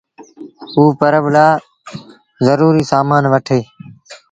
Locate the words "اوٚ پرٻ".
0.75-1.23